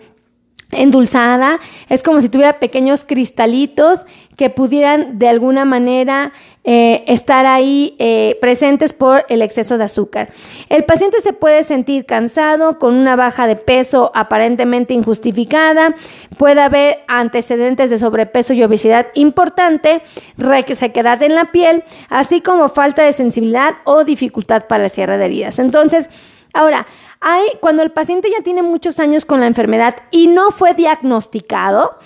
endulzada, 0.71 1.59
es 1.89 2.03
como 2.03 2.21
si 2.21 2.29
tuviera 2.29 2.59
pequeños 2.59 3.03
cristalitos 3.03 4.05
que 4.37 4.49
pudieran 4.49 5.19
de 5.19 5.27
alguna 5.27 5.65
manera 5.65 6.31
eh, 6.63 7.03
estar 7.07 7.45
ahí 7.45 7.95
eh, 7.99 8.37
presentes 8.39 8.93
por 8.93 9.25
el 9.27 9.41
exceso 9.41 9.77
de 9.77 9.83
azúcar. 9.83 10.31
El 10.69 10.85
paciente 10.85 11.19
se 11.21 11.33
puede 11.33 11.63
sentir 11.63 12.05
cansado, 12.05 12.79
con 12.79 12.93
una 12.93 13.15
baja 13.15 13.47
de 13.47 13.55
peso 13.55 14.11
aparentemente 14.13 14.93
injustificada, 14.93 15.95
puede 16.37 16.61
haber 16.61 16.99
antecedentes 17.07 17.89
de 17.89 17.99
sobrepeso 17.99 18.53
y 18.53 18.63
obesidad 18.63 19.07
importante, 19.15 20.03
resequedad 20.37 21.21
en 21.23 21.35
la 21.35 21.51
piel, 21.51 21.83
así 22.09 22.41
como 22.41 22.69
falta 22.69 23.03
de 23.03 23.13
sensibilidad 23.13 23.75
o 23.83 24.03
dificultad 24.03 24.67
para 24.67 24.85
el 24.85 24.91
cierre 24.91 25.17
de 25.17 25.25
heridas. 25.25 25.59
Entonces, 25.59 26.07
ahora, 26.53 26.87
hay, 27.19 27.45
cuando 27.59 27.83
el 27.83 27.91
paciente 27.91 28.29
ya 28.29 28.43
tiene 28.43 28.63
muchos 28.63 28.99
años 28.99 29.25
con 29.25 29.39
la 29.39 29.47
enfermedad 29.47 29.95
y 30.11 30.27
no 30.27 30.51
fue 30.51 30.73
diagnosticado, 30.73 31.97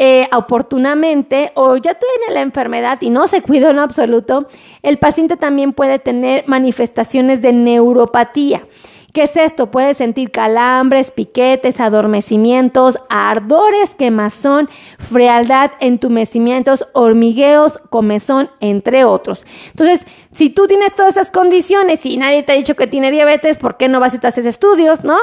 eh, 0.00 0.28
oportunamente 0.32 1.50
o 1.54 1.76
ya 1.76 1.94
tiene 1.94 2.32
la 2.32 2.42
enfermedad 2.42 2.98
y 3.00 3.10
no 3.10 3.26
se 3.26 3.42
cuidó 3.42 3.70
en 3.70 3.80
absoluto, 3.80 4.46
el 4.82 4.98
paciente 4.98 5.36
también 5.36 5.72
puede 5.72 5.98
tener 5.98 6.44
manifestaciones 6.46 7.42
de 7.42 7.52
neuropatía. 7.52 8.64
¿Qué 9.12 9.22
es 9.22 9.36
esto? 9.36 9.70
Puede 9.70 9.94
sentir 9.94 10.30
calambres, 10.30 11.10
piquetes, 11.10 11.80
adormecimientos, 11.80 12.98
ardores, 13.08 13.94
quemazón, 13.94 14.68
frialdad, 14.98 15.70
entumecimientos, 15.80 16.86
hormigueos, 16.92 17.78
comezón, 17.88 18.50
entre 18.60 19.04
otros. 19.04 19.46
Entonces, 19.70 20.06
si 20.32 20.50
tú 20.50 20.66
tienes 20.66 20.94
todas 20.94 21.16
esas 21.16 21.30
condiciones 21.30 22.04
y 22.04 22.18
nadie 22.18 22.42
te 22.42 22.52
ha 22.52 22.56
dicho 22.56 22.76
que 22.76 22.86
tiene 22.86 23.10
diabetes, 23.10 23.56
¿por 23.56 23.78
qué 23.78 23.88
no 23.88 23.98
vas 23.98 24.12
y 24.12 24.18
te 24.18 24.26
haces 24.26 24.44
estudios, 24.44 25.02
no? 25.02 25.16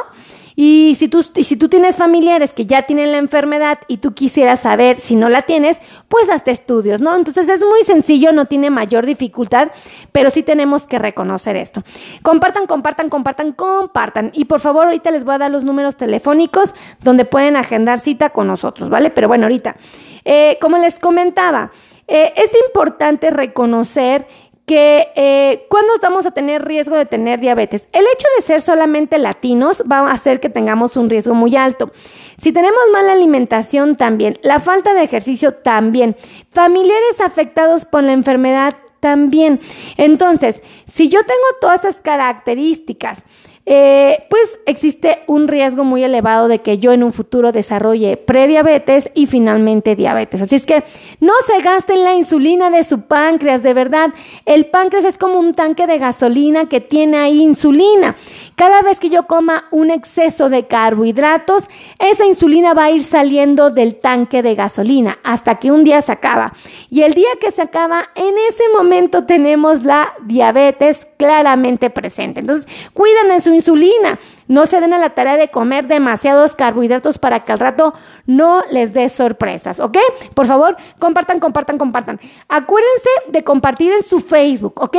Y 0.56 0.96
si 0.98 1.10
tú, 1.10 1.22
si 1.22 1.58
tú 1.58 1.68
tienes 1.68 1.98
familiares 1.98 2.54
que 2.54 2.66
ya 2.66 2.84
tienen 2.84 3.12
la 3.12 3.18
enfermedad 3.18 3.80
y 3.88 3.98
tú 3.98 4.14
quisieras 4.14 4.62
saber 4.62 4.98
si 4.98 5.16
no 5.16 5.28
la 5.28 5.42
tienes, 5.42 5.80
pues 6.08 6.30
hazte 6.30 6.52
estudios, 6.52 7.02
¿no? 7.02 7.16
Entonces 7.16 7.50
es 7.50 7.60
muy 7.60 7.84
sencillo, 7.84 8.32
no 8.32 8.46
tiene 8.46 8.70
mayor 8.70 9.06
dificultad, 9.06 9.70
pero 10.12 10.30
sí 10.30 10.44
tenemos 10.44 10.88
que 10.88 10.98
reconocer 10.98 11.58
esto. 11.58 11.84
Compartan, 12.22 12.68
compartan, 12.68 13.10
compartan, 13.10 13.52
compartan. 13.52 14.32
Y 14.34 14.46
por 14.46 14.62
favor, 14.62 14.86
ahorita 14.86 15.12
les 15.12 15.26
voy 15.26 15.36
a 15.36 15.40
dar 15.40 15.52
los 15.52 15.66
números 15.66 15.98
telefónicos 15.98 16.74
donde 17.02 17.26
pueden 17.26 17.58
agendar 17.58 18.00
cita 18.00 18.30
con 18.30 18.48
nosotros, 18.48 18.90
¿vale? 18.90 19.10
Pero 19.10 19.28
bueno, 19.28 19.46
ahorita, 19.46 19.76
eh, 20.24 20.58
como 20.62 20.78
les 20.78 21.00
comentaba, 21.00 21.72
eh, 22.08 22.34
es 22.36 22.52
importante 22.68 23.32
reconocer 23.32 24.28
que 24.66 25.10
eh, 25.16 25.68
cuando 25.70 25.94
vamos 26.02 26.26
a 26.26 26.32
tener 26.32 26.66
riesgo 26.66 26.96
de 26.96 27.06
tener 27.06 27.40
diabetes. 27.40 27.88
El 27.92 28.06
hecho 28.06 28.28
de 28.36 28.44
ser 28.44 28.62
solamente 28.62 29.18
latinos 29.18 29.84
va 29.90 30.00
a 30.00 30.12
hacer 30.12 30.40
que 30.40 30.50
tengamos 30.50 30.98
un 30.98 31.10
riesgo 31.10 31.36
muy 31.36 31.56
alto. 31.56 31.92
Si 32.38 32.52
tenemos 32.52 32.80
mala 32.92 33.14
alimentación 33.14 33.96
también, 33.96 34.38
la 34.42 34.60
falta 34.60 34.94
de 34.94 35.04
ejercicio 35.04 35.54
también, 35.54 36.16
familiares 36.50 37.22
afectados 37.24 37.86
por 37.86 38.04
la 38.04 38.14
enfermedad 38.14 38.74
también. 39.00 39.60
Entonces, 39.98 40.62
si 40.88 41.10
yo 41.10 41.22
tengo 41.22 41.44
todas 41.62 41.82
esas 41.82 42.02
características, 42.02 43.24
eh, 43.68 44.28
pues 44.30 44.60
existe 44.68 45.24
un 45.26 45.48
riesgo 45.48 45.84
muy 45.84 46.04
elevado 46.04 46.48
de 46.48 46.60
que 46.60 46.78
yo 46.78 46.92
en 46.92 47.02
un 47.02 47.12
futuro 47.12 47.52
desarrolle 47.52 48.16
prediabetes 48.16 49.10
y 49.16 49.26
finalmente 49.26 49.96
diabetes. 49.96 50.42
Así 50.42 50.56
es 50.56 50.68
que 50.68 50.84
no 51.20 51.34
se 51.48 51.64
gasten 51.64 52.04
la 52.04 52.14
insulina 52.14 52.70
de 52.70 52.84
su 52.84 53.02
páncreas, 53.02 53.64
de 53.64 53.74
verdad. 53.74 54.14
El 54.46 54.68
páncreas 54.68 55.06
es 55.06 55.18
como 55.18 55.40
un 55.40 55.56
tanque 55.56 55.88
de 55.88 55.98
gasolina 55.98 56.70
que 56.70 56.80
tiene 56.80 57.18
ahí 57.18 57.42
insulina. 57.42 58.16
Cada 58.56 58.84
vez 58.84 59.00
que 59.00 59.10
yo 59.10 59.26
coma 59.26 59.66
un 59.72 59.90
exceso 59.90 60.50
de 60.50 60.68
carbohidratos, 60.68 61.68
esa 61.98 62.26
insulina 62.26 62.76
va 62.76 62.86
a 62.86 62.92
ir 62.92 63.02
saliendo 63.02 63.72
del 63.72 63.96
tanque 63.96 64.44
de 64.44 64.54
gasolina 64.54 65.18
hasta 65.24 65.56
que 65.56 65.72
un 65.72 65.84
día 65.84 66.04
se 66.04 66.12
acaba. 66.12 66.54
Y 66.92 67.02
el 67.02 67.14
día 67.14 67.30
que 67.42 67.52
se 67.52 67.64
acaba, 67.64 68.10
en 68.14 68.36
ese 68.48 68.64
momento 68.78 69.26
tenemos 69.26 69.84
la 69.84 70.14
diabetes 70.24 71.08
claramente 71.18 71.90
presente. 71.90 72.40
Entonces, 72.40 72.68
cuidan 72.94 73.30
de 73.30 73.42
su 73.42 73.54
insulina. 73.54 74.20
No 74.48 74.66
se 74.66 74.82
den 74.82 74.94
a 74.94 74.98
la 74.98 75.12
tarea 75.12 75.38
de 75.38 75.50
comer 75.50 75.88
demasiados 75.88 76.56
carbohidratos 76.56 77.18
para 77.18 77.46
que 77.46 77.52
al 77.52 77.60
rato 77.60 77.94
no 78.26 78.64
les 78.72 78.94
dé 78.94 79.10
sorpresas, 79.10 79.80
¿ok? 79.80 79.98
Por 80.34 80.48
favor, 80.48 80.78
compartan, 81.00 81.40
compartan, 81.40 81.78
compartan. 81.78 82.20
Acuérdense 82.50 83.10
de 83.28 83.44
compartir 83.44 83.92
en 83.92 84.04
su 84.04 84.20
Facebook, 84.20 84.82
¿ok? 84.82 84.98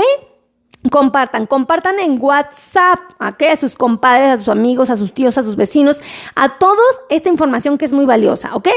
Compartan, 0.91 1.47
compartan 1.47 1.99
en 1.99 2.23
WhatsApp 2.23 3.01
¿ok? 3.21 3.43
a 3.53 3.57
sus 3.57 3.75
compadres, 3.75 4.29
a 4.29 4.37
sus 4.37 4.49
amigos, 4.49 4.89
a 4.91 4.97
sus 4.97 5.13
tíos, 5.13 5.37
a 5.37 5.43
sus 5.43 5.57
vecinos, 5.57 6.01
a 6.37 6.59
todos 6.59 7.01
esta 7.09 7.29
información 7.29 7.77
que 7.77 7.87
es 7.87 7.93
muy 7.93 8.05
valiosa, 8.05 8.55
¿ok? 8.55 8.69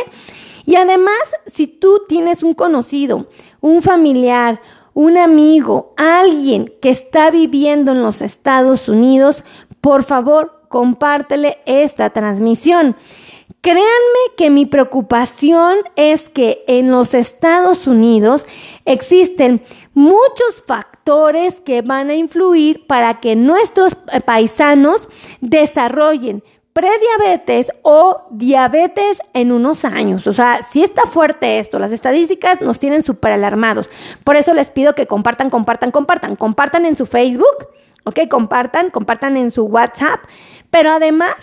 Y 0.66 0.76
además, 0.76 1.20
si 1.48 1.68
tú 1.68 2.04
tienes 2.08 2.44
un 2.44 2.54
conocido, 2.54 3.28
un 3.60 3.82
familiar, 3.82 4.62
un 5.00 5.18
amigo, 5.18 5.94
alguien 5.96 6.74
que 6.82 6.90
está 6.90 7.32
viviendo 7.32 7.94
en 7.94 8.02
los 8.02 8.22
Estados 8.22 8.90
Unidos, 8.90 9.46
por 9.80 10.04
favor, 10.04 10.66
compártele 10.68 11.60
esta 11.66 12.10
transmisión. 12.10 12.98
Créanme 13.62 14.24
que 14.36 14.50
mi 14.50 14.66
preocupación 14.66 15.78
es 15.96 16.28
que 16.28 16.66
en 16.68 16.92
los 16.92 17.14
Estados 17.14 17.88
Unidos 17.88 18.46
existen 18.84 19.64
muchos 19.94 20.64
factores 20.68 21.62
que 21.62 21.82
van 21.82 22.10
a 22.10 22.16
influir 22.16 22.86
para 22.86 23.22
que 23.22 23.38
nuestros 23.38 23.96
paisanos 24.26 25.08
desarrollen 25.40 26.44
prediabetes 26.80 27.74
o 27.82 28.22
diabetes 28.30 29.22
en 29.34 29.52
unos 29.52 29.84
años. 29.84 30.26
O 30.28 30.34
sea, 30.34 30.62
si 30.72 30.82
está 30.82 31.02
fuerte 31.02 31.60
esto, 31.60 31.78
las 31.78 31.92
estadísticas 31.92 32.62
nos 32.62 32.80
tienen 32.80 33.04
súper 33.04 33.34
alarmados. 33.34 33.90
Por 34.24 34.38
eso 34.38 34.54
les 34.54 34.72
pido 34.72 34.96
que 34.96 35.06
compartan, 35.06 35.50
compartan, 35.50 35.92
compartan. 35.92 36.38
Compartan 36.38 36.86
en 36.86 36.96
su 36.96 37.06
Facebook, 37.06 37.68
¿ok? 38.06 38.22
Compartan, 38.30 38.92
compartan 38.92 39.36
en 39.36 39.52
su 39.52 39.66
WhatsApp. 39.66 40.22
Pero 40.70 40.92
además, 40.92 41.34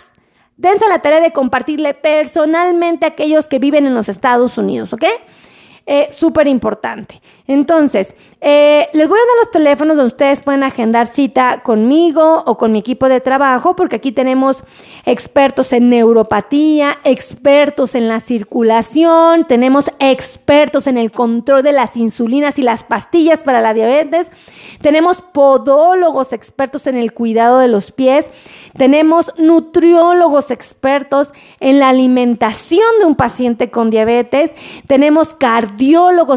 dense 0.55 0.87
la 0.87 1.03
tarea 1.03 1.21
de 1.21 1.31
compartirle 1.31 1.93
personalmente 1.93 3.05
a 3.05 3.09
aquellos 3.09 3.47
que 3.47 3.59
viven 3.59 3.85
en 3.85 3.93
los 3.93 4.09
Estados 4.09 4.57
Unidos, 4.57 4.91
¿ok? 4.91 5.05
Eh, 5.89 6.09
Súper 6.11 6.47
importante. 6.47 7.21
Entonces, 7.47 8.13
eh, 8.41 8.89
les 8.91 9.07
voy 9.07 9.17
a 9.17 9.21
dar 9.21 9.37
los 9.39 9.51
teléfonos 9.51 9.95
donde 9.95 10.11
ustedes 10.11 10.41
pueden 10.41 10.63
agendar 10.63 11.07
cita 11.07 11.61
conmigo 11.63 12.43
o 12.45 12.57
con 12.57 12.73
mi 12.73 12.79
equipo 12.79 13.07
de 13.07 13.21
trabajo, 13.21 13.73
porque 13.77 13.95
aquí 13.95 14.11
tenemos 14.11 14.65
expertos 15.05 15.71
en 15.71 15.89
neuropatía, 15.89 16.97
expertos 17.05 17.95
en 17.95 18.09
la 18.09 18.19
circulación, 18.19 19.45
tenemos 19.47 19.89
expertos 19.99 20.87
en 20.87 20.97
el 20.97 21.09
control 21.09 21.63
de 21.63 21.71
las 21.71 21.95
insulinas 21.95 22.59
y 22.59 22.63
las 22.63 22.83
pastillas 22.83 23.41
para 23.43 23.61
la 23.61 23.73
diabetes, 23.73 24.29
tenemos 24.81 25.21
podólogos 25.21 26.33
expertos 26.33 26.85
en 26.87 26.97
el 26.97 27.13
cuidado 27.13 27.59
de 27.59 27.69
los 27.69 27.93
pies, 27.93 28.29
tenemos 28.77 29.33
nutriólogos 29.37 30.51
expertos 30.51 31.31
en 31.61 31.79
la 31.79 31.89
alimentación 31.89 32.99
de 32.99 33.05
un 33.05 33.15
paciente 33.15 33.71
con 33.71 33.89
diabetes, 33.89 34.53
tenemos 34.85 35.33
cardiólogos 35.33 35.76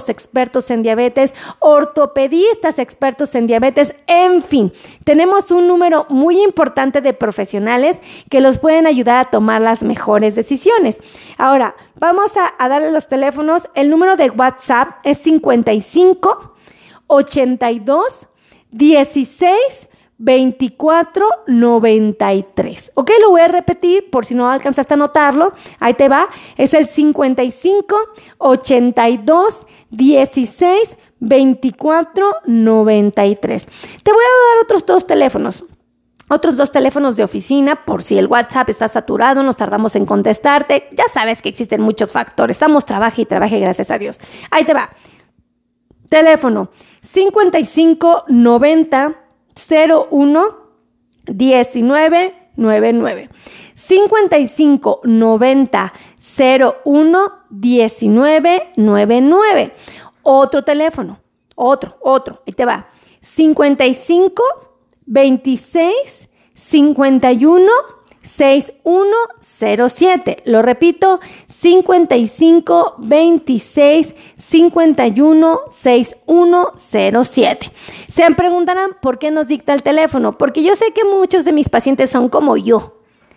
expertos 0.09 0.71
en 0.71 0.83
diabetes, 0.83 1.35
ortopedistas 1.59 2.79
expertos 2.79 3.35
en 3.35 3.47
diabetes, 3.47 3.95
en 4.07 4.41
fin, 4.41 4.73
tenemos 5.05 5.51
un 5.51 5.69
número 5.69 6.07
muy 6.09 6.43
importante 6.43 7.01
de 7.01 7.13
profesionales 7.13 7.99
que 8.31 8.41
los 8.41 8.59
pueden 8.59 8.87
ayudar 8.87 9.19
a 9.19 9.31
tomar 9.31 9.61
las 9.61 9.83
mejores 9.83 10.35
decisiones. 10.35 10.99
Ahora, 11.39 11.75
vamos 11.97 12.37
a, 12.37 12.55
a 12.59 12.69
darle 12.69 12.91
los 12.91 13.09
teléfonos. 13.09 13.69
El 13.75 13.91
número 13.91 14.17
de 14.17 14.31
WhatsApp 14.31 14.99
es 15.05 15.19
55 15.19 16.55
82 17.07 18.27
16 18.71 19.90
2493. 20.21 22.93
Ok, 22.95 23.11
lo 23.23 23.31
voy 23.31 23.41
a 23.41 23.49
repetir 23.49 24.11
por 24.11 24.27
si 24.27 24.35
no 24.35 24.51
alcanzaste 24.51 24.95
a 24.95 24.99
notarlo. 24.99 25.53
Ahí 25.79 25.95
te 25.95 26.09
va. 26.09 26.29
Es 26.57 26.75
el 26.75 26.87
55 26.87 27.97
82 28.39 29.67
16 29.91 30.97
2493. 31.21 33.67
Te 34.03 34.13
voy 34.13 34.23
a 34.23 34.55
dar 34.55 34.63
otros 34.63 34.85
dos 34.87 35.07
teléfonos. 35.07 35.65
Otros 36.29 36.57
dos 36.57 36.71
teléfonos 36.71 37.17
de 37.17 37.25
oficina 37.25 37.85
por 37.85 38.05
si 38.05 38.17
el 38.17 38.29
WhatsApp 38.29 38.71
está 38.71 38.87
saturado, 38.87 39.43
nos 39.43 39.57
tardamos 39.57 39.97
en 39.97 40.07
contestarte. 40.07 40.89
Ya 40.93 41.07
sabes 41.13 41.43
que 41.43 41.49
existen 41.49 41.81
muchos 41.81 42.13
factores. 42.13 42.55
Estamos 42.55 42.85
trabaje 42.85 43.23
y 43.23 43.27
trabaje, 43.27 43.59
gracias 43.59 43.91
a 43.91 43.99
Dios. 43.99 44.21
Ahí 44.53 44.65
te 44.65 44.73
va. 44.73 44.91
Teléfono 46.09 46.71
55 47.03 48.27
90 48.29 49.30
01 49.69 50.57
1999. 51.27 53.29
55 53.75 55.01
90 55.05 55.93
01 56.39 57.33
1999. 57.51 59.75
Otro 60.23 60.63
teléfono, 60.63 61.19
otro, 61.55 61.97
otro, 62.01 62.43
ahí 62.47 62.53
te 62.53 62.65
va. 62.65 62.87
55 63.23 64.43
26 65.07 66.29
51 66.55 67.73
6107. 68.23 70.43
Lo 70.47 70.63
repito, 70.63 71.21
55 71.49 72.95
26 72.99 74.15
51 74.37 75.61
6107. 75.71 77.73
Se 78.09 78.31
preguntarán 78.35 78.97
por 79.01 79.19
qué 79.19 79.31
nos 79.31 79.47
dicta 79.49 79.73
el 79.75 79.83
teléfono, 79.83 80.39
porque 80.39 80.63
yo 80.63 80.77
sé 80.77 80.93
que 80.93 81.05
muchos 81.05 81.45
de 81.45 81.53
mis 81.53 81.69
pacientes 81.69 82.09
son 82.11 82.29
como 82.29 82.57
yo. 82.57 82.97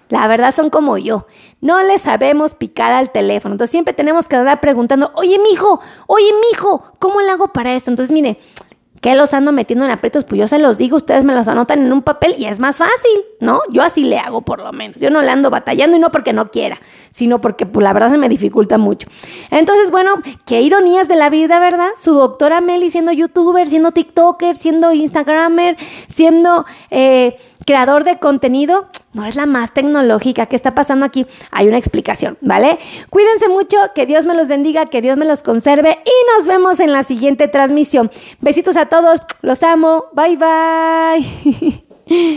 La 0.09 0.27
verdad 0.27 0.53
son 0.53 0.69
como 0.69 0.97
yo. 0.97 1.25
No 1.59 1.81
le 1.81 1.97
sabemos 1.97 2.53
picar 2.53 2.91
al 2.91 3.11
teléfono. 3.11 3.55
Entonces 3.55 3.71
siempre 3.71 3.95
tenemos 3.95 4.27
que 4.27 4.35
andar 4.35 4.59
preguntando, 4.59 5.11
oye, 5.15 5.39
mijo, 5.39 5.79
oye, 6.07 6.29
mijo, 6.51 6.83
¿cómo 6.99 7.21
le 7.21 7.31
hago 7.31 7.47
para 7.47 7.73
esto? 7.73 7.89
Entonces, 7.89 8.11
mire, 8.11 8.37
¿Qué 9.01 9.15
los 9.15 9.33
ando 9.33 9.51
metiendo 9.51 9.83
en 9.83 9.91
aprietos? 9.91 10.23
Pues 10.23 10.39
yo 10.39 10.47
se 10.47 10.59
los 10.59 10.77
digo, 10.77 10.95
ustedes 10.95 11.25
me 11.25 11.33
los 11.33 11.49
anotan 11.49 11.81
en 11.81 11.91
un 11.91 12.03
papel 12.03 12.35
y 12.37 12.45
es 12.45 12.59
más 12.59 12.77
fácil, 12.77 13.23
¿no? 13.41 13.59
Yo 13.69 13.81
así 13.83 14.03
le 14.05 14.17
hago 14.17 14.43
por 14.43 14.59
lo 14.59 14.71
menos. 14.71 14.95
Yo 14.97 15.09
no 15.09 15.21
le 15.21 15.29
ando 15.29 15.49
batallando 15.49 15.97
y 15.97 15.99
no 15.99 16.09
porque 16.09 16.31
no 16.31 16.45
quiera, 16.45 16.79
sino 17.11 17.41
porque 17.41 17.65
pues, 17.65 17.83
la 17.83 17.91
verdad 17.91 18.11
se 18.11 18.17
me 18.17 18.29
dificulta 18.29 18.77
mucho. 18.77 19.09
Entonces, 19.51 19.91
bueno, 19.91 20.21
qué 20.45 20.61
ironías 20.61 21.09
de 21.09 21.17
la 21.17 21.29
vida, 21.29 21.59
¿verdad? 21.59 21.89
Su 22.01 22.13
doctora 22.13 22.61
Meli 22.61 22.89
siendo 22.91 23.11
youtuber, 23.11 23.67
siendo 23.67 23.91
TikToker, 23.91 24.55
siendo 24.55 24.93
Instagramer, 24.93 25.75
siendo 26.07 26.65
eh, 26.89 27.35
creador 27.65 28.03
de 28.03 28.19
contenido, 28.19 28.87
no 29.13 29.25
es 29.25 29.35
la 29.35 29.45
más 29.45 29.73
tecnológica. 29.73 30.45
¿Qué 30.45 30.55
está 30.55 30.75
pasando 30.75 31.05
aquí? 31.05 31.25
Hay 31.51 31.67
una 31.67 31.77
explicación, 31.77 32.37
¿vale? 32.41 32.79
Cuídense 33.09 33.47
mucho, 33.47 33.77
que 33.95 34.05
Dios 34.05 34.25
me 34.25 34.35
los 34.35 34.47
bendiga, 34.47 34.85
que 34.85 35.01
Dios 35.01 35.17
me 35.17 35.25
los 35.25 35.43
conserve 35.43 35.99
y 36.05 36.37
nos 36.37 36.47
vemos 36.47 36.79
en 36.79 36.91
la 36.91 37.03
siguiente 37.03 37.47
transmisión. 37.47 38.11
Besitos 38.41 38.77
a 38.77 38.87
todos, 38.87 39.21
los 39.41 39.63
amo, 39.63 40.05
bye 40.13 40.37
bye. 40.37 41.83